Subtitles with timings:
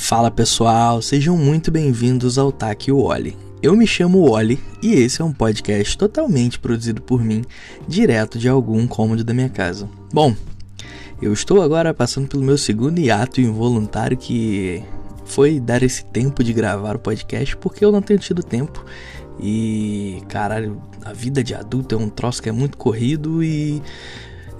[0.00, 3.36] Fala pessoal, sejam muito bem-vindos ao Taque Wally.
[3.62, 7.44] Eu me chamo Wally e esse é um podcast totalmente produzido por mim,
[7.86, 9.86] direto de algum cômodo da minha casa.
[10.10, 10.34] Bom,
[11.20, 14.82] eu estou agora passando pelo meu segundo hiato involuntário que
[15.26, 18.82] foi dar esse tempo de gravar o podcast porque eu não tenho tido tempo.
[19.38, 23.82] E caralho, a vida de adulto é um troço que é muito corrido e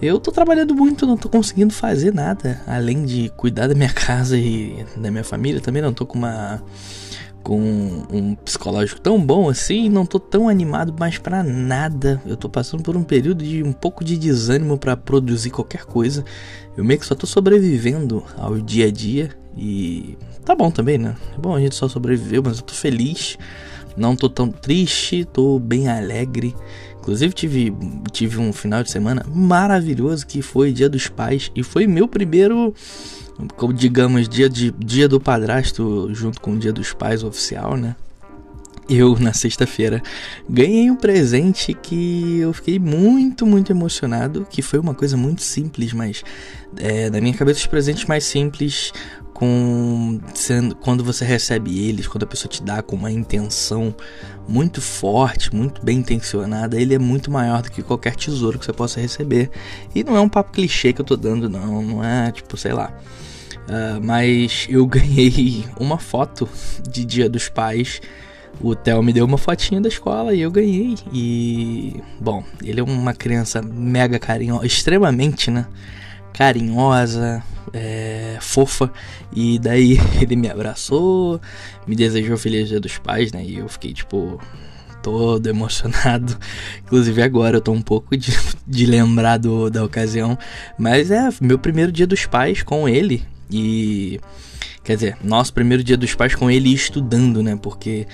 [0.00, 4.38] eu tô trabalhando muito, não tô conseguindo fazer nada além de cuidar da minha casa
[4.38, 5.60] e da minha família.
[5.60, 6.62] Também não tô com uma
[7.42, 12.20] com um psicológico tão bom assim, não tô tão animado mais para nada.
[12.26, 16.24] Eu tô passando por um período de um pouco de desânimo para produzir qualquer coisa.
[16.76, 21.16] Eu meio que só tô sobrevivendo ao dia a dia e tá bom também, né?
[21.36, 23.38] É bom a gente só sobreviveu, mas eu tô feliz.
[23.96, 26.54] Não tô tão triste, tô bem alegre.
[27.00, 27.72] Inclusive tive,
[28.12, 32.74] tive um final de semana maravilhoso que foi Dia dos Pais e foi meu primeiro,
[33.74, 37.96] digamos, dia, de, dia do padrasto junto com o Dia dos Pais oficial, né?
[38.88, 40.02] Eu, na sexta-feira,
[40.48, 44.46] ganhei um presente que eu fiquei muito, muito emocionado.
[44.48, 46.24] Que foi uma coisa muito simples, mas
[46.76, 48.92] é, na minha cabeça, os presentes mais simples
[49.38, 53.94] com sendo, quando você recebe eles, quando a pessoa te dá com uma intenção
[54.48, 58.72] muito forte, muito bem intencionada, ele é muito maior do que qualquer tesouro que você
[58.72, 59.48] possa receber.
[59.94, 62.72] E não é um papo clichê que eu tô dando, não, não é tipo, sei
[62.72, 62.92] lá.
[63.68, 66.48] Uh, mas eu ganhei uma foto
[66.90, 68.00] de Dia dos Pais.
[68.60, 70.96] O Theo me deu uma fotinha da escola e eu ganhei.
[71.12, 75.66] E, bom, ele é uma criança mega carinhosa, extremamente, né?
[76.32, 77.42] Carinhosa,
[77.72, 78.90] é, fofa.
[79.34, 81.40] E daí ele me abraçou,
[81.86, 83.44] me desejou Feliz Dia dos Pais, né?
[83.44, 84.40] E eu fiquei tipo
[85.02, 86.36] todo emocionado.
[86.84, 90.38] Inclusive agora eu tô um pouco de, de lembrar do, da ocasião.
[90.76, 93.24] Mas é meu primeiro dia dos pais com ele.
[93.50, 94.20] E.
[94.88, 97.58] Quer dizer, nosso primeiro dia dos pais com ele estudando, né?
[97.60, 98.06] Porque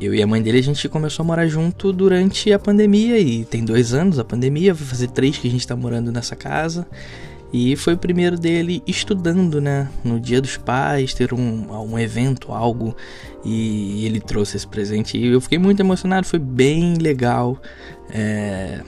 [0.00, 3.18] eu e a mãe dele a gente começou a morar junto durante a pandemia.
[3.18, 6.34] E tem dois anos a pandemia, vai fazer três que a gente tá morando nessa
[6.34, 6.86] casa.
[7.52, 9.86] E foi o primeiro dele estudando, né?
[10.02, 12.96] No Dia dos Pais, ter um, um evento, algo.
[13.44, 15.18] E ele trouxe esse presente.
[15.18, 17.60] E eu fiquei muito emocionado, foi bem legal.
[18.08, 18.80] É,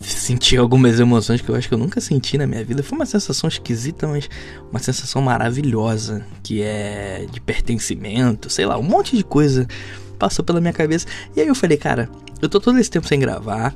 [0.00, 2.82] senti algumas emoções que eu acho que eu nunca senti na minha vida.
[2.82, 4.28] Foi uma sensação esquisita, mas
[4.70, 6.24] uma sensação maravilhosa.
[6.42, 9.66] Que é de pertencimento, sei lá, um monte de coisa
[10.18, 11.06] passou pela minha cabeça.
[11.34, 12.08] E aí eu falei, cara,
[12.40, 13.74] eu tô todo esse tempo sem gravar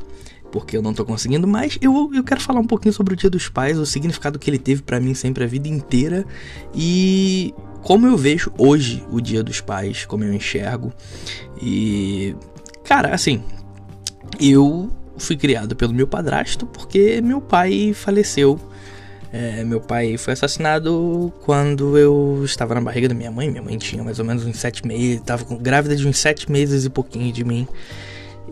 [0.51, 3.31] porque eu não tô conseguindo, mas eu, eu quero falar um pouquinho sobre o Dia
[3.31, 6.27] dos Pais, o significado que ele teve para mim sempre a vida inteira
[6.75, 10.93] e como eu vejo hoje o Dia dos Pais, como eu enxergo.
[11.63, 12.35] E
[12.85, 13.43] cara, assim,
[14.41, 18.59] eu fui criado pelo meu padrasto porque meu pai faleceu.
[19.33, 23.49] É, meu pai foi assassinado quando eu estava na barriga da minha mãe.
[23.49, 26.85] Minha mãe tinha mais ou menos uns sete meses, estava grávida de uns sete meses
[26.85, 27.69] e pouquinho de mim.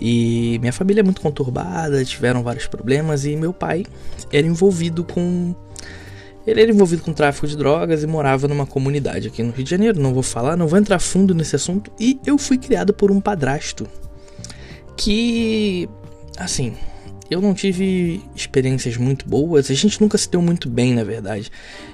[0.00, 3.84] E minha família é muito conturbada, tiveram vários problemas e meu pai
[4.30, 5.54] era envolvido com
[6.46, 9.70] ele era envolvido com tráfico de drogas e morava numa comunidade aqui no Rio de
[9.70, 10.00] Janeiro.
[10.00, 11.92] Não vou falar, não vou entrar fundo nesse assunto.
[12.00, 13.86] E eu fui criado por um padrasto
[14.96, 15.86] que,
[16.38, 16.74] assim,
[17.30, 19.70] eu não tive experiências muito boas.
[19.70, 21.50] A gente nunca se deu muito bem, na verdade.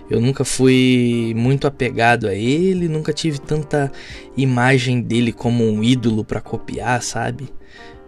[0.09, 3.91] Eu nunca fui muito apegado a ele, nunca tive tanta
[4.37, 7.49] imagem dele como um ídolo para copiar, sabe?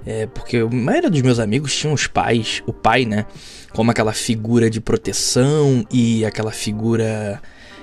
[0.04, 3.26] É, porque a maioria dos meus amigos tinham os pais, o pai, né?
[3.72, 7.42] Como aquela figura de proteção e aquela figura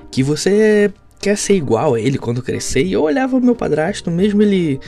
[0.09, 0.89] que você
[1.19, 2.85] quer ser igual a ele quando crescer.
[2.85, 4.79] E eu olhava o meu padrasto, mesmo ele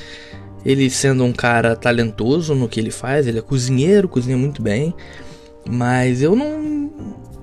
[0.65, 4.93] ele sendo um cara talentoso no que ele faz, ele é cozinheiro, cozinha muito bem,
[5.67, 6.91] mas eu não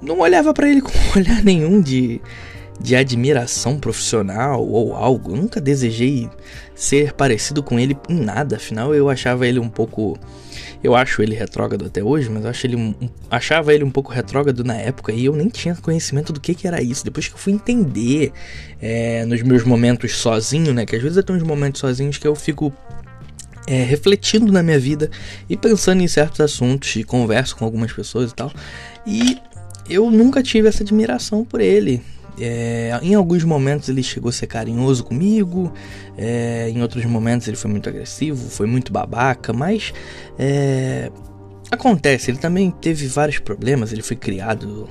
[0.03, 2.21] não olhava para ele com olhar nenhum de
[2.81, 5.33] de admiração profissional ou algo.
[5.33, 6.28] Eu nunca desejei
[6.75, 10.19] ser parecido com ele em nada, afinal eu achava ele um pouco.
[10.83, 12.93] Eu acho ele retrógrado até hoje, mas eu acho ele um,
[13.31, 16.66] achava ele um pouco retrógrado na época e eu nem tinha conhecimento do que, que
[16.66, 17.04] era isso.
[17.04, 18.33] Depois que eu fui entender
[18.80, 20.84] é, nos meus momentos sozinho, né?
[20.84, 22.72] Que às vezes eu tenho uns momentos sozinhos que eu fico
[23.66, 25.10] é, refletindo na minha vida
[25.48, 28.53] e pensando em certos assuntos e converso com algumas pessoas e tal.
[29.06, 29.38] E
[29.88, 32.03] eu nunca tive essa admiração por ele.
[32.41, 35.72] É, em alguns momentos ele chegou a ser carinhoso comigo,
[36.16, 39.92] é, em outros momentos ele foi muito agressivo, foi muito babaca, mas
[40.38, 41.10] é,
[41.70, 44.88] acontece, ele também teve vários problemas, ele foi criado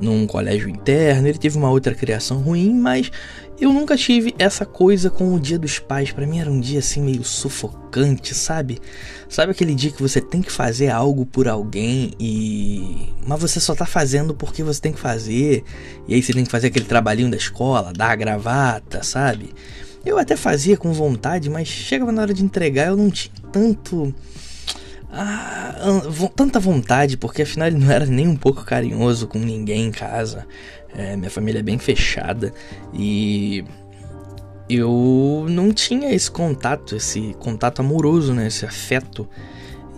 [0.00, 3.10] num colégio interno, ele teve uma outra criação ruim, mas
[3.60, 6.10] eu nunca tive essa coisa com o Dia dos Pais.
[6.10, 8.80] Para mim era um dia assim meio sufocante, sabe?
[9.28, 13.74] Sabe aquele dia que você tem que fazer algo por alguém e mas você só
[13.74, 15.62] tá fazendo porque você tem que fazer.
[16.08, 19.50] E aí você tem que fazer aquele trabalhinho da escola, dar a gravata, sabe?
[20.06, 24.14] Eu até fazia com vontade, mas chegava na hora de entregar eu não tinha tanto.
[25.12, 25.74] Ah,
[26.36, 30.46] tanta vontade, porque afinal ele não era nem um pouco carinhoso com ninguém em casa.
[30.94, 32.52] É, minha família é bem fechada
[32.92, 33.64] e
[34.68, 38.46] eu não tinha esse contato, esse contato amoroso, né?
[38.46, 39.28] Esse afeto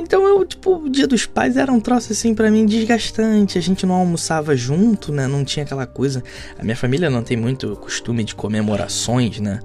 [0.02, 3.56] então eu, tipo, o dia dos pais era um troço assim para mim desgastante.
[3.56, 5.26] A gente não almoçava junto, né?
[5.26, 6.22] Não tinha aquela coisa.
[6.58, 9.60] A minha família não tem muito costume de comemorações, né?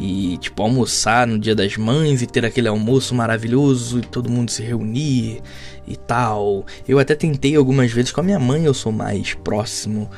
[0.00, 4.50] E, tipo, almoçar no dia das mães e ter aquele almoço maravilhoso e todo mundo
[4.50, 5.40] se reunir
[5.86, 6.64] e tal.
[6.88, 10.10] Eu até tentei algumas vezes com a minha mãe, eu sou mais próximo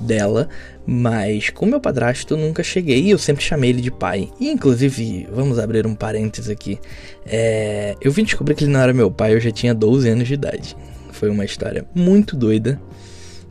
[0.00, 0.48] dela,
[0.86, 4.28] mas com meu padrasto nunca cheguei e eu sempre chamei ele de pai.
[4.40, 6.78] E inclusive, vamos abrir um parênteses aqui.
[7.24, 10.28] É, eu vim descobrir que ele não era meu pai, eu já tinha 12 anos
[10.28, 10.76] de idade.
[11.12, 12.80] Foi uma história muito doida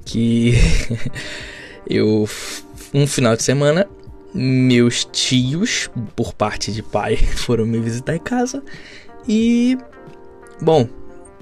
[0.05, 0.53] que
[1.89, 2.27] eu
[2.93, 3.87] um final de semana
[4.33, 8.63] meus tios, por parte de pai, foram me visitar em casa
[9.27, 9.77] e
[10.61, 10.87] bom,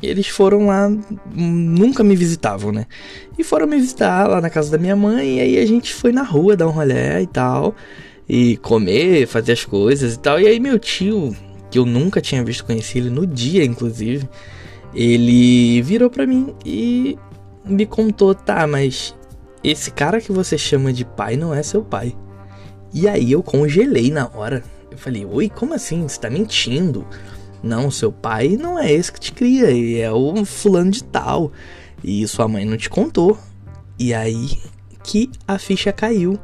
[0.02, 0.90] eles foram lá,
[1.34, 2.86] nunca me visitavam, né?
[3.38, 5.38] E foram me visitar lá na casa da minha mãe.
[5.38, 7.76] E aí a gente foi na rua dar um rolé e tal.
[8.28, 10.40] E comer, fazer as coisas e tal.
[10.40, 11.36] E aí meu tio,
[11.70, 14.28] que eu nunca tinha visto conhecer ele no dia, inclusive,
[14.94, 17.18] ele virou pra mim e
[17.66, 19.16] me contou: tá, mas
[19.64, 22.16] esse cara que você chama de pai não é seu pai.
[22.94, 24.64] E aí eu congelei na hora.
[24.90, 26.08] Eu falei: oi, como assim?
[26.08, 27.06] Você tá mentindo?
[27.62, 31.52] Não, seu pai não é esse que te cria, e é o fulano de tal.
[32.04, 33.38] E sua mãe não te contou.
[33.98, 34.58] E aí
[35.04, 36.40] que a ficha caiu.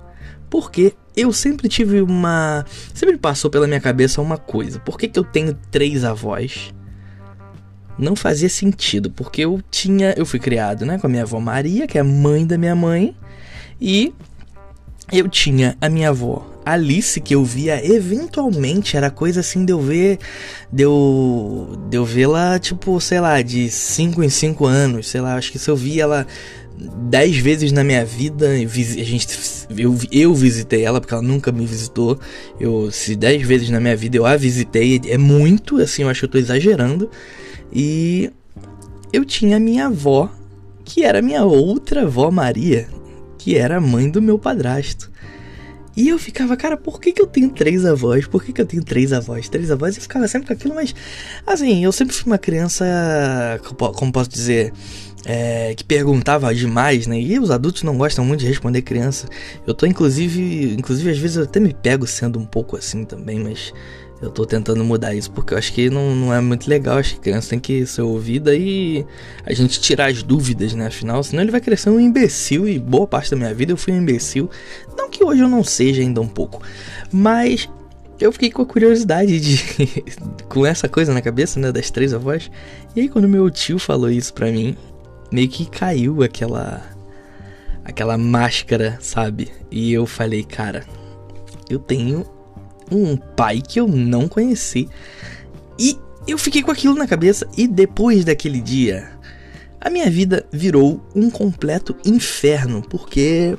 [0.50, 2.66] Porque eu sempre tive uma.
[2.94, 4.80] Sempre passou pela minha cabeça uma coisa.
[4.80, 6.74] Por que, que eu tenho três avós?
[7.98, 10.14] Não fazia sentido, porque eu tinha.
[10.18, 13.16] Eu fui criado né, com a minha avó Maria, que é mãe da minha mãe.
[13.80, 14.14] E
[15.12, 19.80] eu tinha a minha avó Alice que eu via eventualmente, era coisa assim de eu
[19.80, 20.18] ver.
[20.74, 25.36] De eu, de eu vê-la, tipo, sei lá, de 5 em 5 anos, sei lá,
[25.36, 26.28] acho que se eu via ela
[26.75, 29.28] 10 vezes na minha vida, a gente,
[29.78, 32.19] eu, eu visitei ela, porque ela nunca me visitou.
[32.60, 36.22] Eu, se 10 vezes na minha vida eu a visitei, é muito, assim, eu acho
[36.22, 37.12] que eu tô exagerando.
[37.72, 38.31] E
[39.13, 40.31] eu tinha minha avó,
[40.84, 42.88] que era minha outra avó Maria,
[43.45, 45.12] que era a mãe do meu padrasto.
[45.95, 48.25] E eu ficava, cara, por que, que eu tenho três avós?
[48.25, 49.47] Por que, que eu tenho três avós?
[49.47, 49.95] Três avós?
[49.95, 50.95] Eu ficava sempre com aquilo, mas
[51.45, 52.83] assim, eu sempre fui uma criança,
[53.77, 54.74] como posso dizer,
[55.25, 57.21] é, que perguntava demais, né?
[57.21, 59.27] E os adultos não gostam muito de responder criança.
[59.68, 63.39] Eu tô, inclusive, inclusive às vezes eu até me pego sendo um pouco assim também,
[63.39, 63.71] mas
[64.22, 66.98] eu tô tentando mudar isso porque eu acho que não, não é muito legal.
[66.98, 69.06] Acho que criança tem que ser ouvida e
[69.46, 70.88] a gente tirar as dúvidas, né?
[70.88, 73.94] Afinal, senão ele vai crescer um imbecil e boa parte da minha vida eu fui
[73.94, 74.50] um imbecil.
[74.98, 76.62] Não que hoje eu não seja ainda um pouco,
[77.12, 77.70] mas
[78.20, 80.04] eu fiquei com a curiosidade de.
[80.48, 81.72] com essa coisa na cabeça, né?
[81.72, 82.50] Das três avós.
[82.96, 84.78] E aí, quando meu tio falou isso pra mim,
[85.32, 86.82] meio que caiu aquela.
[87.84, 89.52] aquela máscara, sabe?
[89.70, 90.86] E eu falei, cara,
[91.70, 92.26] eu tenho
[92.92, 94.88] um pai que eu não conheci.
[95.78, 95.98] E
[96.28, 99.12] eu fiquei com aquilo na cabeça e depois daquele dia,
[99.80, 103.57] a minha vida virou um completo inferno, porque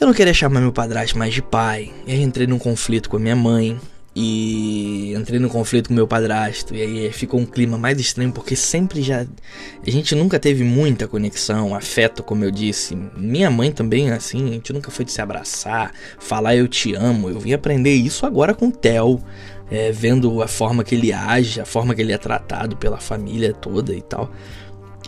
[0.00, 1.92] eu não queria chamar meu padrasto mais de pai.
[2.06, 3.78] E aí entrei num conflito com a minha mãe.
[4.22, 6.74] E entrei no conflito com meu padrasto.
[6.74, 9.24] E aí ficou um clima mais estranho, porque sempre já.
[9.86, 12.94] A gente nunca teve muita conexão, afeto, como eu disse.
[13.16, 17.30] Minha mãe também, assim, a gente nunca foi de se abraçar, falar eu te amo.
[17.30, 19.22] Eu vim aprender isso agora com o Theo.
[19.70, 23.54] É, vendo a forma que ele age, a forma que ele é tratado pela família
[23.54, 24.30] toda e tal.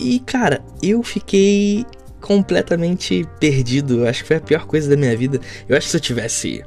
[0.00, 1.84] E cara, eu fiquei
[2.18, 4.00] completamente perdido.
[4.00, 5.38] Eu acho que foi a pior coisa da minha vida.
[5.68, 6.64] Eu acho que se eu tivesse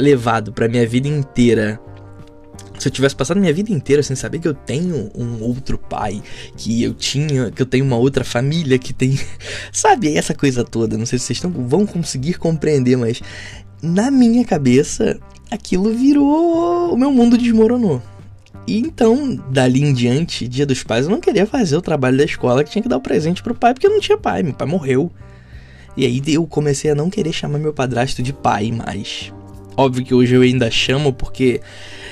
[0.00, 1.80] levado para minha vida inteira
[2.80, 6.22] se eu tivesse passado minha vida inteira sem saber que eu tenho um outro pai,
[6.56, 9.20] que eu tinha, que eu tenho uma outra família, que tem,
[9.70, 13.20] sabe, essa coisa toda, não sei se vocês tão, vão conseguir compreender, mas
[13.82, 18.02] na minha cabeça aquilo virou, o meu mundo desmoronou.
[18.66, 22.24] E então, dali em diante, dia dos pais, eu não queria fazer o trabalho da
[22.24, 24.54] escola que tinha que dar o presente pro pai, porque eu não tinha pai, meu
[24.54, 25.10] pai morreu.
[25.96, 29.32] E aí eu comecei a não querer chamar meu padrasto de pai mais.
[29.76, 31.60] Óbvio que hoje eu ainda chamo porque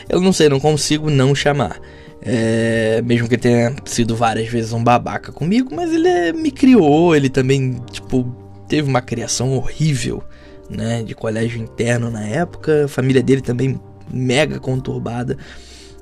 [0.08, 1.80] eu não sei, não consigo não chamar.
[2.20, 7.14] É, mesmo que tenha sido várias vezes um babaca comigo, mas ele é, me criou,
[7.14, 8.26] ele também, tipo,
[8.66, 10.22] teve uma criação horrível,
[10.68, 15.38] né, de colégio interno na época, a família dele também mega conturbada.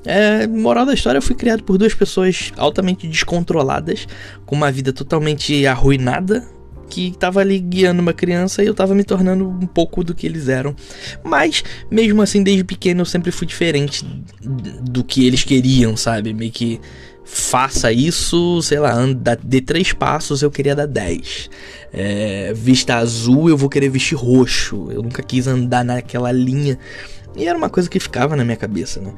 [0.05, 4.07] É, moral da história, eu fui criado por duas pessoas altamente descontroladas,
[4.47, 6.47] com uma vida totalmente arruinada,
[6.89, 10.27] que tava ali guiando uma criança e eu tava me tornando um pouco do que
[10.27, 10.75] eles eram.
[11.23, 14.05] Mas, mesmo assim, desde pequeno eu sempre fui diferente
[14.43, 16.33] do que eles queriam, sabe?
[16.33, 16.81] Meio que
[17.25, 21.51] faça isso, sei lá, anda, de três passos eu queria dar dez.
[21.93, 24.89] É, vista azul eu vou querer vestir roxo.
[24.91, 26.79] Eu nunca quis andar naquela linha.
[27.37, 29.13] E era uma coisa que ficava na minha cabeça, né?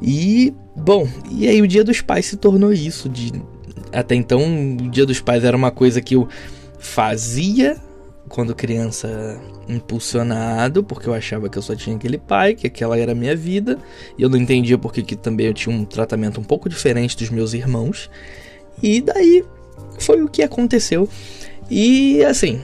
[0.00, 3.08] E, bom, e aí o Dia dos Pais se tornou isso.
[3.08, 3.32] De,
[3.92, 6.28] até então, o Dia dos Pais era uma coisa que eu
[6.84, 7.76] fazia
[8.28, 13.12] quando criança impulsionado, porque eu achava que eu só tinha aquele pai, que aquela era
[13.12, 13.78] a minha vida,
[14.18, 17.30] e eu não entendia porque que também eu tinha um tratamento um pouco diferente dos
[17.30, 18.10] meus irmãos.
[18.82, 19.44] E daí
[19.98, 21.08] foi o que aconteceu.
[21.70, 22.60] E assim,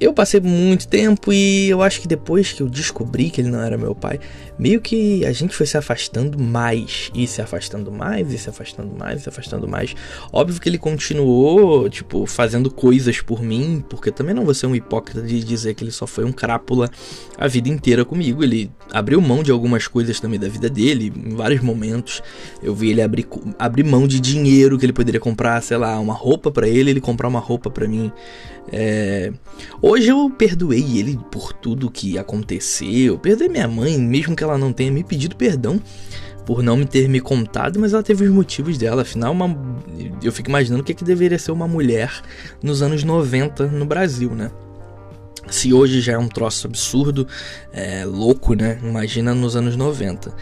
[0.00, 3.60] eu passei muito tempo e eu acho que depois que eu descobri que ele não
[3.60, 4.18] era meu pai,
[4.62, 8.94] meio que a gente foi se afastando mais, e se afastando mais, e se afastando
[8.96, 9.92] mais, e se afastando mais.
[10.32, 14.76] Óbvio que ele continuou, tipo, fazendo coisas por mim, porque também não vou ser um
[14.76, 16.88] hipócrita de dizer que ele só foi um crápula
[17.36, 18.44] a vida inteira comigo.
[18.44, 22.22] Ele abriu mão de algumas coisas também da vida dele, em vários momentos.
[22.62, 23.26] Eu vi ele abrir,
[23.58, 27.00] abrir mão de dinheiro que ele poderia comprar, sei lá, uma roupa para ele, ele
[27.00, 28.12] comprar uma roupa para mim.
[28.70, 29.32] É...
[29.80, 33.18] Hoje eu perdoei ele por tudo que aconteceu.
[33.18, 35.80] Perdoei minha mãe, mesmo que ela não tenha me pedido perdão
[36.44, 39.02] por não me ter me contado, mas ela teve os motivos dela.
[39.02, 39.56] Afinal, uma...
[40.22, 42.20] eu fico imaginando o que, é que deveria ser uma mulher
[42.62, 44.50] nos anos 90 no Brasil, né?
[45.48, 47.26] Se hoje já é um troço absurdo,
[47.72, 48.78] é, louco, né?
[48.82, 50.34] Imagina nos anos 90.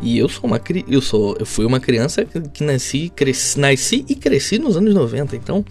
[0.00, 4.14] E eu sou uma eu sou eu fui uma criança que nasci, cresci, nasci e
[4.14, 5.64] cresci nos anos 90, então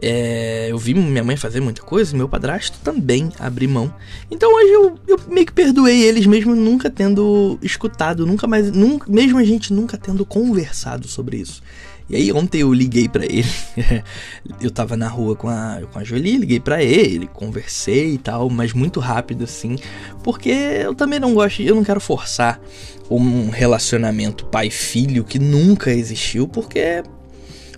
[0.00, 3.92] é, eu vi minha mãe fazer muita coisa, meu padrasto também abrir mão.
[4.30, 9.10] Então hoje eu, eu meio que perdoei eles, mesmo nunca tendo escutado, nunca mais, nunca,
[9.10, 11.62] mesmo a gente nunca tendo conversado sobre isso.
[12.08, 13.46] E aí ontem eu liguei para ele,
[14.60, 18.50] eu tava na rua com a, com a Jolie, liguei para ele, conversei e tal,
[18.50, 19.76] mas muito rápido assim,
[20.24, 22.60] porque eu também não gosto, eu não quero forçar
[23.08, 27.04] um relacionamento pai-filho que nunca existiu, porque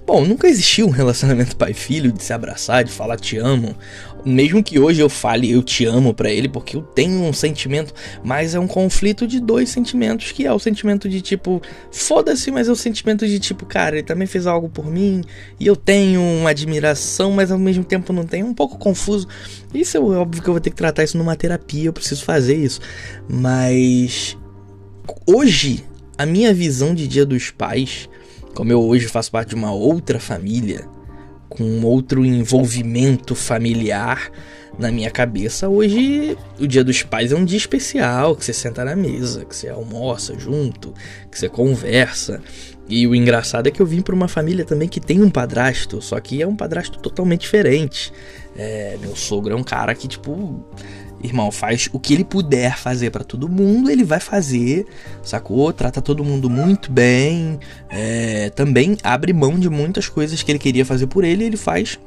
[0.05, 3.77] Bom, nunca existiu um relacionamento pai-filho de se abraçar, de falar te amo.
[4.25, 7.95] Mesmo que hoje eu fale eu te amo para ele, porque eu tenho um sentimento,
[8.23, 12.69] mas é um conflito de dois sentimentos, que é o sentimento de tipo, foda-se, mas
[12.69, 15.23] é o sentimento de tipo, cara, ele também fez algo por mim,
[15.59, 19.27] e eu tenho uma admiração, mas ao mesmo tempo não tenho, um pouco confuso.
[19.73, 22.57] Isso é óbvio que eu vou ter que tratar isso numa terapia, eu preciso fazer
[22.57, 22.81] isso.
[23.29, 24.37] Mas
[25.27, 25.85] hoje,
[26.19, 28.09] a minha visão de Dia dos Pais
[28.55, 30.87] como eu hoje faço parte de uma outra família,
[31.49, 34.31] com outro envolvimento familiar
[34.79, 38.85] na minha cabeça, hoje o Dia dos Pais é um dia especial, que você senta
[38.85, 40.95] na mesa, que você almoça junto,
[41.31, 42.43] que você conversa.
[42.89, 46.01] E o engraçado é que eu vim para uma família também que tem um padrasto,
[46.01, 48.13] só que é um padrasto totalmente diferente.
[48.57, 50.65] É, meu sogro é um cara que, tipo,
[51.23, 54.87] irmão, faz o que ele puder fazer para todo mundo, ele vai fazer,
[55.23, 55.73] sacou?
[55.73, 60.85] Trata todo mundo muito bem, é, também abre mão de muitas coisas que ele queria
[60.85, 61.99] fazer por ele, ele faz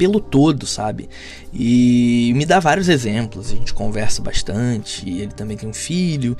[0.00, 1.10] pelo todo, sabe?
[1.52, 6.34] E me dá vários exemplos, a gente conversa bastante, ele também tem um filho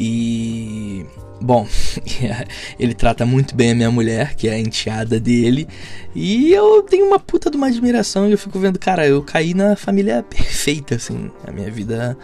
[0.00, 1.04] e
[1.38, 1.68] bom,
[2.80, 5.68] ele trata muito bem a minha mulher, que é a enteada dele,
[6.14, 9.52] e eu tenho uma puta de uma admiração e eu fico vendo, cara, eu caí
[9.52, 12.16] na família perfeita assim, a minha vida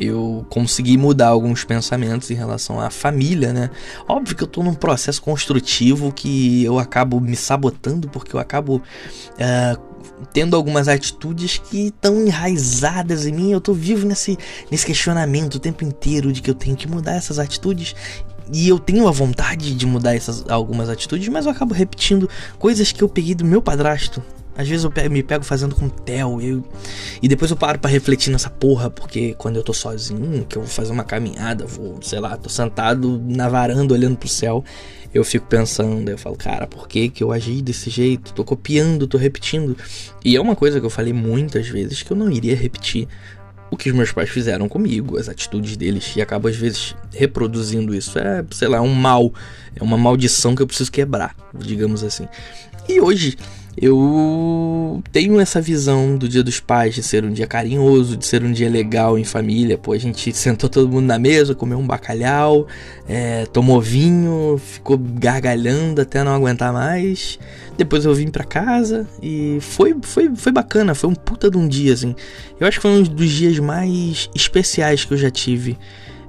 [0.00, 3.70] eu consegui mudar alguns pensamentos em relação à família, né?
[4.06, 8.76] Óbvio que eu tô num processo construtivo que eu acabo me sabotando porque eu acabo
[8.76, 9.95] uh,
[10.32, 13.52] tendo algumas atitudes que estão enraizadas em mim.
[13.52, 14.38] Eu tô vivo nesse,
[14.70, 17.94] nesse questionamento o tempo inteiro de que eu tenho que mudar essas atitudes.
[18.52, 22.92] E eu tenho a vontade de mudar essas algumas atitudes, mas eu acabo repetindo coisas
[22.92, 24.22] que eu peguei do meu padrasto.
[24.56, 26.64] Às vezes eu pego, me pego fazendo com Theo eu,
[27.22, 30.62] e depois eu paro para refletir nessa porra, porque quando eu tô sozinho, que eu
[30.62, 34.64] vou fazer uma caminhada, vou, sei lá, tô sentado na varanda olhando pro céu,
[35.12, 38.32] eu fico pensando, eu falo, cara, por que que eu agi desse jeito?
[38.34, 39.76] Tô copiando, tô repetindo.
[40.24, 43.08] E é uma coisa que eu falei muitas vezes que eu não iria repetir
[43.70, 47.94] o que os meus pais fizeram comigo, as atitudes deles, e acabo às vezes reproduzindo
[47.94, 48.18] isso.
[48.18, 49.32] É, sei lá, um mal,
[49.74, 52.28] é uma maldição que eu preciso quebrar, digamos assim.
[52.88, 53.36] E hoje
[53.76, 58.42] eu tenho essa visão do Dia dos Pais de ser um dia carinhoso, de ser
[58.42, 59.76] um dia legal em família.
[59.76, 62.66] Pô, a gente sentou todo mundo na mesa, comeu um bacalhau,
[63.06, 67.38] é, tomou vinho, ficou gargalhando até não aguentar mais.
[67.76, 71.68] Depois eu vim para casa e foi, foi, foi bacana, foi um puta de um
[71.68, 72.14] dia, assim.
[72.58, 75.78] Eu acho que foi um dos dias mais especiais que eu já tive.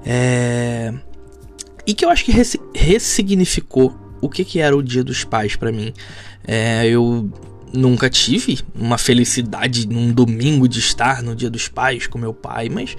[0.06, 0.94] É...
[1.86, 2.32] e que eu acho que
[2.74, 5.94] ressignificou o que, que era o Dia dos Pais para mim.
[6.48, 7.30] É, eu
[7.74, 12.70] nunca tive uma felicidade num domingo de estar no Dia dos Pais com meu pai,
[12.70, 12.96] mas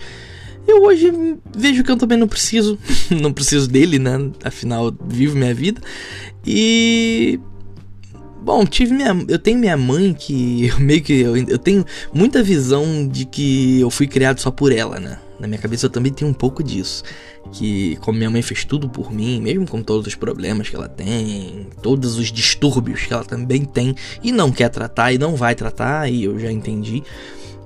[0.66, 1.10] eu hoje
[1.56, 2.78] vejo que eu também não preciso,
[3.10, 4.30] não preciso dele, né?
[4.44, 5.80] Afinal, vivo minha vida.
[6.46, 7.40] E
[8.40, 11.84] Bom, tive minha, eu tenho minha mãe que eu meio que eu, eu tenho
[12.14, 15.18] muita visão de que eu fui criado só por ela, né?
[15.38, 17.02] Na minha cabeça eu também tenho um pouco disso.
[17.52, 20.88] Que como minha mãe fez tudo por mim, mesmo com todos os problemas que ela
[20.88, 25.54] tem, todos os distúrbios que ela também tem e não quer tratar e não vai
[25.54, 27.02] tratar, e eu já entendi.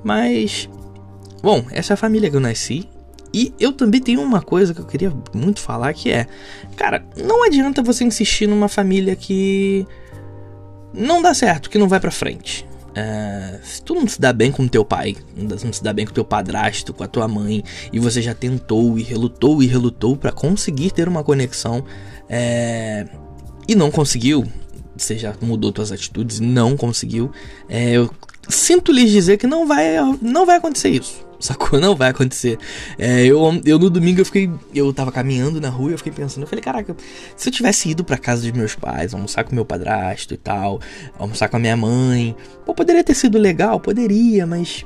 [0.05, 0.69] Mas
[1.43, 2.89] bom, essa é a família que eu nasci.
[3.35, 6.27] E eu também tenho uma coisa que eu queria muito falar que é,
[6.77, 9.87] cara, não adianta você insistir numa família que
[10.93, 12.67] não dá certo, que não vai para frente.
[12.93, 16.13] Uh, se tu não se dá bem com teu pai, não se dá bem com
[16.13, 20.31] teu padrasto, com a tua mãe, e você já tentou e relutou e relutou para
[20.31, 21.85] conseguir ter uma conexão
[22.29, 23.07] é,
[23.67, 24.45] e não conseguiu,
[24.97, 27.31] você já mudou tuas atitudes, não conseguiu,
[27.69, 28.11] é, eu
[28.49, 31.81] sinto lhes dizer que não vai, não vai acontecer isso sacou?
[31.81, 32.59] Não vai acontecer.
[32.99, 34.51] É, eu, eu no domingo eu fiquei.
[34.75, 36.97] Eu tava caminhando na rua e eu fiquei pensando, eu falei, caraca,
[37.37, 40.81] se eu tivesse ido pra casa dos meus pais, almoçar com meu padrasto e tal,
[41.19, 44.85] almoçar com a minha mãe, pô, poderia ter sido legal, poderia, mas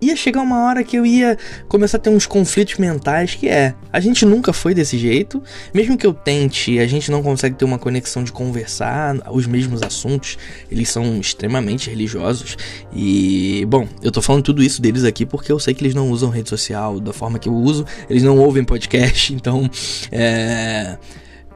[0.00, 1.36] ia chegar uma hora que eu ia
[1.68, 5.42] começar a ter uns conflitos mentais que é, a gente nunca foi desse jeito,
[5.74, 9.82] mesmo que eu tente, a gente não consegue ter uma conexão de conversar os mesmos
[9.82, 10.38] assuntos,
[10.70, 12.56] eles são extremamente religiosos
[12.92, 16.10] e, bom, eu tô falando tudo isso deles aqui porque eu sei que eles não
[16.10, 19.68] usam rede social da forma que eu uso, eles não ouvem podcast, então,
[20.10, 20.96] é...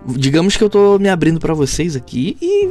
[0.06, 2.70] Digamos que eu tô me abrindo para vocês aqui e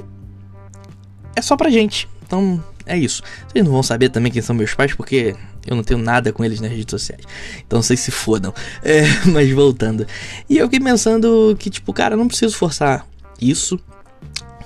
[1.36, 2.08] é só pra gente.
[2.26, 3.24] Então, é isso.
[3.48, 6.44] Vocês não vão saber também quem são meus pais, porque eu não tenho nada com
[6.44, 7.22] eles nas redes sociais.
[7.66, 8.54] Então vocês se fodam.
[8.84, 10.06] É, mas voltando.
[10.50, 13.08] E eu fiquei pensando que, tipo, cara, não preciso forçar
[13.40, 13.80] isso.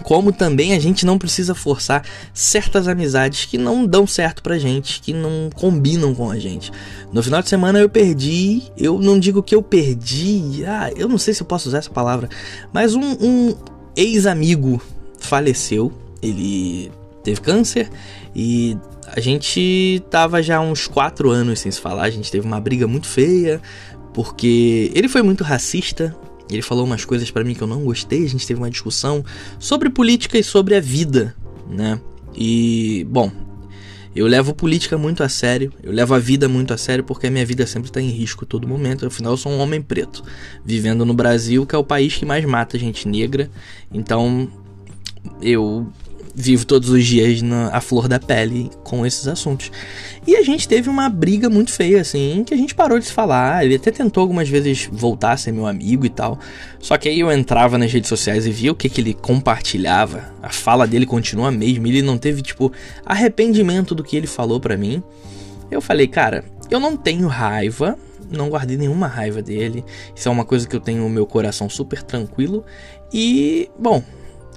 [0.04, 5.02] Como também a gente não precisa forçar certas amizades que não dão certo pra gente,
[5.02, 6.72] que não combinam com a gente.
[7.12, 11.18] No final de semana eu perdi, eu não digo que eu perdi, ah, eu não
[11.18, 12.30] sei se eu posso usar essa palavra,
[12.72, 13.56] mas um, um
[13.96, 14.82] ex-amigo
[15.20, 15.92] faleceu.
[16.22, 16.92] Ele
[17.24, 17.90] teve câncer
[18.36, 22.04] e a gente tava já uns quatro anos sem se falar.
[22.04, 23.62] A gente teve uma briga muito feia
[24.14, 26.16] porque ele foi muito racista.
[26.50, 28.26] Ele falou umas coisas para mim que eu não gostei.
[28.26, 29.24] A gente teve uma discussão
[29.60, 31.36] sobre política e sobre a vida,
[31.70, 32.00] né?
[32.36, 33.32] E, bom,
[34.16, 37.32] eu levo política muito a sério, eu levo a vida muito a sério porque a
[37.32, 39.06] minha vida sempre está em risco todo momento.
[39.06, 40.24] Afinal, eu sou um homem preto,
[40.66, 43.50] vivendo no Brasil, que é o país que mais mata gente negra.
[43.92, 44.48] Então,
[45.42, 45.88] eu
[46.40, 49.72] vivo todos os dias na a flor da pele com esses assuntos.
[50.26, 53.12] E a gente teve uma briga muito feia, assim, que a gente parou de se
[53.12, 53.66] falar.
[53.66, 56.38] Ele até tentou algumas vezes voltar a ser meu amigo e tal.
[56.80, 60.32] Só que aí eu entrava nas redes sociais e via o que, que ele compartilhava.
[60.40, 61.88] A fala dele continua a mesma.
[61.88, 62.72] Ele não teve, tipo,
[63.04, 65.02] arrependimento do que ele falou para mim.
[65.72, 67.98] Eu falei, cara, eu não tenho raiva,
[68.30, 69.84] não guardei nenhuma raiva dele.
[70.16, 72.64] Isso é uma coisa que eu tenho o meu coração super tranquilo.
[73.12, 74.04] E, bom,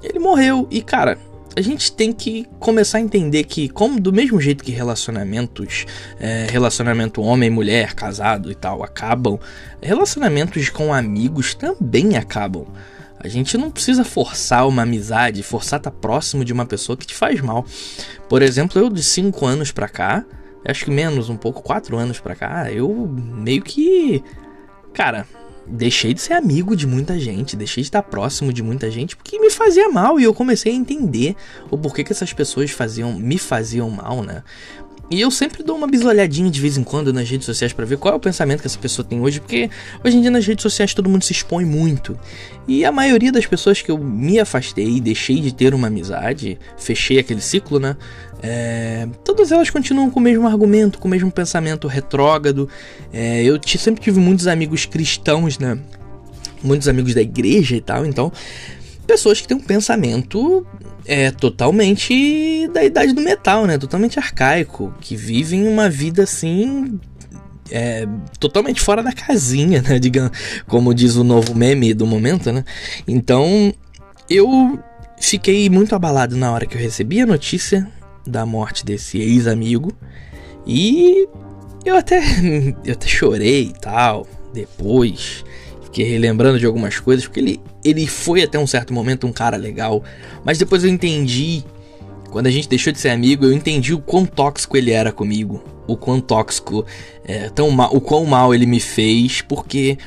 [0.03, 0.69] ele morreu.
[0.71, 1.19] E, cara,
[1.57, 5.85] a gente tem que começar a entender que, como do mesmo jeito que relacionamentos,
[6.19, 9.39] é, relacionamento homem, mulher, casado e tal, acabam,
[9.83, 12.67] relacionamentos com amigos também acabam.
[13.19, 17.15] A gente não precisa forçar uma amizade, forçar estar próximo de uma pessoa que te
[17.15, 17.67] faz mal.
[18.29, 20.25] Por exemplo, eu de 5 anos pra cá,
[20.67, 24.23] acho que menos um pouco, 4 anos pra cá, eu meio que.
[24.95, 25.27] Cara,
[25.71, 29.39] deixei de ser amigo de muita gente, deixei de estar próximo de muita gente porque
[29.39, 31.37] me fazia mal e eu comecei a entender
[31.71, 34.43] o porquê que essas pessoas faziam, me faziam mal, né?
[35.11, 37.99] E eu sempre dou uma bisolhadinha de vez em quando nas redes sociais para ver
[37.99, 39.69] qual é o pensamento que essa pessoa tem hoje, porque
[40.05, 42.17] hoje em dia nas redes sociais todo mundo se expõe muito.
[42.69, 47.19] E a maioria das pessoas que eu me afastei, deixei de ter uma amizade, fechei
[47.19, 47.97] aquele ciclo, né?
[48.41, 52.69] É, todas elas continuam com o mesmo argumento, com o mesmo pensamento retrógrado.
[53.13, 55.77] É, eu sempre tive muitos amigos cristãos, né?
[56.63, 58.31] Muitos amigos da igreja e tal, então
[59.11, 60.65] pessoas que têm um pensamento
[61.05, 63.77] é totalmente da idade do metal, né?
[63.77, 67.01] Totalmente arcaico, que vivem uma vida assim
[67.73, 68.07] é,
[68.39, 69.99] totalmente fora da casinha, né?
[70.01, 70.31] Digamos,
[70.69, 72.65] como diz o novo meme do momento, né?
[73.09, 73.75] Então
[74.29, 74.79] eu
[75.21, 77.91] fiquei muito abalado na hora que eu recebi a notícia
[78.25, 79.93] da morte desse ex-amigo
[80.65, 81.27] e
[81.85, 82.23] eu até
[82.85, 85.45] eu até chorei e tal depois
[85.91, 89.57] fiquei relembrando de algumas coisas, porque ele, ele foi até um certo momento um cara
[89.57, 90.03] legal,
[90.45, 91.65] mas depois eu entendi,
[92.31, 95.63] quando a gente deixou de ser amigo, eu entendi o quão tóxico ele era comigo,
[95.87, 96.87] o quão tóxico,
[97.25, 99.99] é, tão mal, o quão mal ele me fez, porque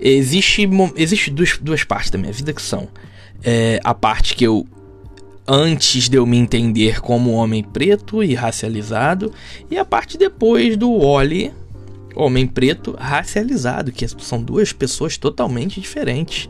[0.00, 2.88] existe, existe duas, duas partes da minha vida que são
[3.44, 4.66] é, a parte que eu
[5.50, 9.32] antes de eu me entender como homem preto e racializado,
[9.70, 11.54] e a parte depois do Oli,
[12.18, 16.48] homem preto racializado, que são duas pessoas totalmente diferentes.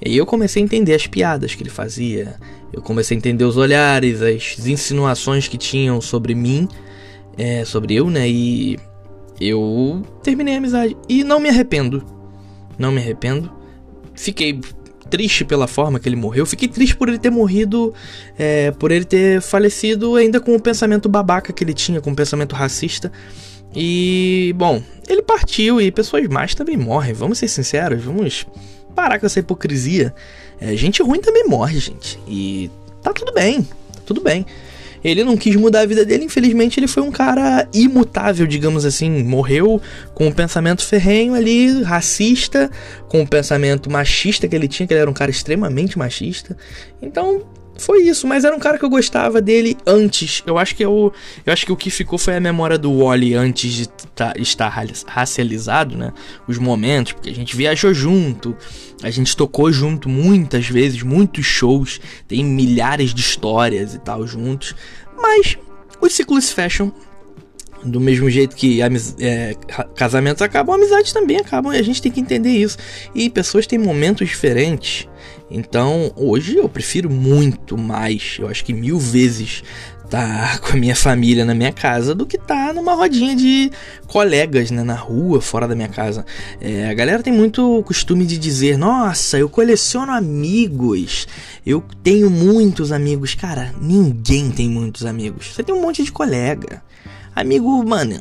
[0.00, 2.36] E aí eu comecei a entender as piadas que ele fazia,
[2.72, 6.68] eu comecei a entender os olhares, as insinuações que tinham sobre mim,
[7.36, 8.28] é, sobre eu, né?
[8.28, 8.78] E
[9.40, 10.96] eu terminei a amizade.
[11.08, 12.04] E não me arrependo.
[12.78, 13.50] Não me arrependo.
[14.14, 14.60] Fiquei
[15.08, 16.46] triste pela forma que ele morreu.
[16.46, 17.92] Fiquei triste por ele ter morrido,
[18.38, 22.16] é, por ele ter falecido ainda com o pensamento babaca que ele tinha, com o
[22.16, 23.10] pensamento racista.
[23.74, 27.12] E, bom, ele partiu e pessoas mais também morrem.
[27.12, 28.46] Vamos ser sinceros, vamos
[28.94, 30.14] parar com essa hipocrisia.
[30.60, 32.18] É, gente ruim também morre, gente.
[32.26, 32.70] E
[33.02, 34.44] tá tudo bem, tá tudo bem.
[35.02, 39.22] Ele não quis mudar a vida dele, infelizmente ele foi um cara imutável, digamos assim.
[39.22, 39.80] Morreu
[40.12, 42.70] com um pensamento ferrenho ali, racista,
[43.08, 46.56] com um pensamento machista que ele tinha, que ele era um cara extremamente machista.
[47.00, 47.44] Então,
[47.78, 50.42] foi isso, mas era um cara que eu gostava dele antes.
[50.44, 51.12] Eu acho que eu,
[51.46, 54.68] eu acho que o que ficou foi a memória do Wally antes de tá, estar
[55.06, 56.12] racializado, né?
[56.46, 58.56] Os momentos, porque a gente viajou junto,
[59.02, 64.74] a gente tocou junto muitas vezes, muitos shows, tem milhares de histórias e tal juntos.
[65.16, 65.56] Mas
[66.00, 66.92] os ciclos se fecham.
[67.84, 69.54] Do mesmo jeito que é,
[69.94, 72.76] casamentos acabam, amizades também acabam e a gente tem que entender isso.
[73.14, 75.08] E pessoas têm momentos diferentes.
[75.50, 79.62] Então, hoje eu prefiro muito mais, eu acho que mil vezes,
[80.08, 83.70] tá com a minha família na minha casa do que tá numa rodinha de
[84.06, 86.24] colegas, né, na rua, fora da minha casa.
[86.60, 91.26] É, a galera tem muito costume de dizer: Nossa, eu coleciono amigos,
[91.64, 93.34] eu tenho muitos amigos.
[93.34, 95.54] Cara, ninguém tem muitos amigos.
[95.54, 96.82] Você tem um monte de colega.
[97.40, 98.20] Amigo, mano,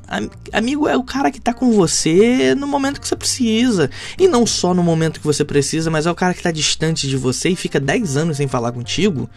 [0.53, 3.89] amigo é o cara que tá com você no momento que você precisa.
[4.15, 7.07] E não só no momento que você precisa, mas é o cara que tá distante
[7.07, 9.27] de você e fica 10 anos sem falar contigo.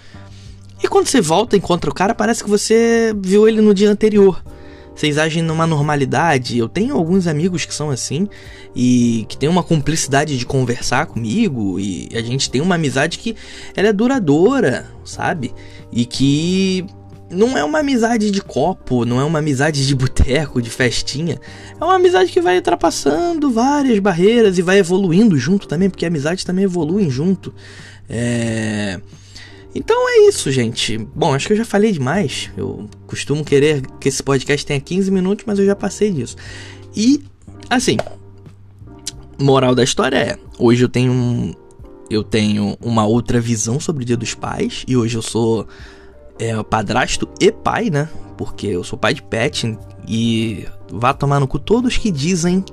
[0.83, 3.90] E quando você volta e encontra o cara, parece que você viu ele no dia
[3.90, 4.45] anterior.
[4.95, 6.59] Vocês agem numa normalidade.
[6.59, 8.29] Eu tenho alguns amigos que são assim
[8.77, 13.35] e que tem uma cumplicidade de conversar comigo e a gente tem uma amizade que
[13.75, 15.55] ela é duradoura, sabe?
[15.90, 16.85] E que
[17.31, 21.40] não é uma amizade de copo, não é uma amizade de boteco, de festinha.
[21.81, 26.45] É uma amizade que vai ultrapassando várias barreiras e vai evoluindo junto também, porque amizades
[26.45, 27.55] também evoluem junto.
[28.09, 29.01] É...
[29.73, 30.99] Então é isso, gente.
[30.99, 32.51] Bom, acho que eu já falei demais.
[32.57, 36.37] Eu costumo querer que esse podcast tenha 15 minutos, mas eu já passei disso.
[36.97, 37.23] E,
[37.69, 37.97] assim,
[39.38, 41.55] moral da história é: hoje eu tenho um,
[42.11, 45.69] eu tenho uma outra visão sobre o Dia dos Pais e hoje eu sou
[46.40, 48.09] é, padrasto e pai, né?
[48.37, 52.64] Porque eu sou pai de pet e vá tomar no cu todos que dizem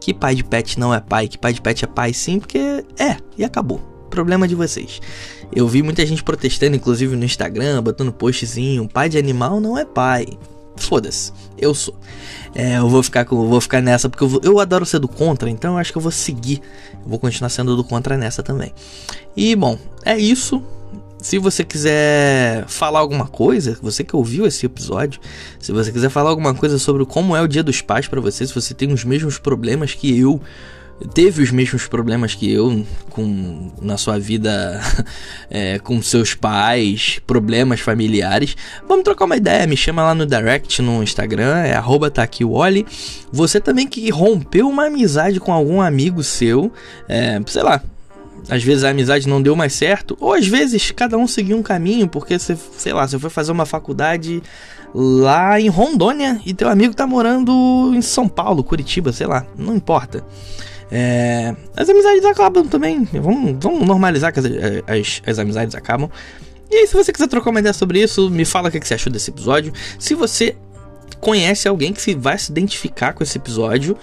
[0.00, 2.58] que pai de pet não é pai, que pai de pet é pai sim, porque
[2.98, 3.80] é, e acabou.
[4.08, 5.00] Problema de vocês.
[5.54, 9.84] Eu vi muita gente protestando, inclusive no Instagram, botando postzinho, pai de animal não é
[9.84, 10.26] pai.
[10.76, 11.94] Foda-se, eu sou.
[12.54, 15.50] É, eu vou ficar, com, vou ficar nessa porque eu, eu adoro ser do contra,
[15.50, 16.60] então eu acho que eu vou seguir.
[16.92, 18.72] Eu vou continuar sendo do contra nessa também.
[19.36, 20.62] E bom, é isso.
[21.22, 25.20] Se você quiser falar alguma coisa, você que ouviu esse episódio,
[25.58, 28.44] se você quiser falar alguma coisa sobre como é o Dia dos Pais para você,
[28.44, 30.40] se você tem os mesmos problemas que eu,
[31.14, 34.80] teve os mesmos problemas que eu com na sua vida
[35.48, 38.56] é, com seus pais, problemas familiares,
[38.88, 39.64] vamos trocar uma ideia.
[39.64, 41.80] Me chama lá no direct no Instagram, é
[42.10, 42.84] @taquiwoli.
[43.32, 46.72] Você também que rompeu uma amizade com algum amigo seu,
[47.08, 47.80] é, sei lá,
[48.48, 51.62] às vezes a amizade não deu mais certo, ou às vezes cada um seguiu um
[51.62, 54.42] caminho, porque você, sei lá, você foi fazer uma faculdade
[54.94, 59.74] lá em Rondônia e teu amigo tá morando em São Paulo, Curitiba, sei lá, não
[59.74, 60.24] importa.
[60.90, 66.10] É, as amizades acabam também, vamos, vamos normalizar que as, as, as amizades acabam.
[66.70, 68.94] E aí, se você quiser trocar uma ideia sobre isso, me fala o que você
[68.94, 69.72] achou desse episódio.
[69.98, 70.56] Se você
[71.20, 73.96] conhece alguém que vai se identificar com esse episódio,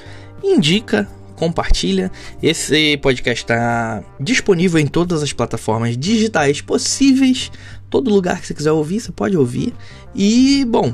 [0.44, 1.08] indica
[1.40, 2.12] compartilha.
[2.44, 7.50] Esse podcast está disponível em todas as plataformas digitais possíveis.
[7.90, 9.74] Todo lugar que você quiser ouvir, você pode ouvir.
[10.14, 10.94] E, bom,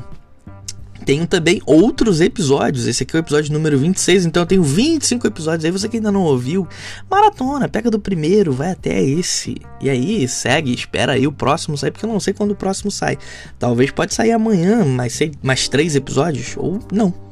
[1.04, 2.86] tenho também outros episódios.
[2.86, 5.64] Esse aqui é o episódio número 26, então eu tenho 25 episódios.
[5.64, 6.66] Aí você que ainda não ouviu,
[7.10, 9.56] maratona, pega do primeiro, vai até esse.
[9.80, 12.90] E aí segue, espera aí o próximo sair, porque eu não sei quando o próximo
[12.90, 13.18] sai.
[13.58, 17.25] Talvez pode sair amanhã, mais, mais três episódios, ou não.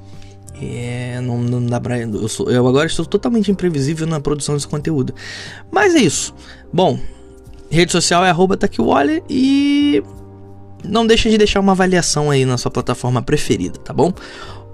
[0.61, 1.99] É, não, não dá pra.
[1.99, 5.15] Eu, sou, eu agora estou totalmente imprevisível na produção desse conteúdo.
[5.71, 6.35] Mas é isso.
[6.73, 6.99] Bom,
[7.71, 8.59] rede social é arroba
[9.29, 10.03] e
[10.85, 14.13] não deixa de deixar uma avaliação aí na sua plataforma preferida, tá bom?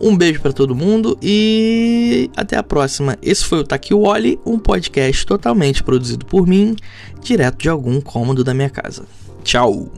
[0.00, 3.18] Um beijo para todo mundo e até a próxima.
[3.22, 6.74] Esse foi o Taki Wally, um podcast totalmente produzido por mim,
[7.22, 9.04] direto de algum cômodo da minha casa.
[9.44, 9.90] Tchau!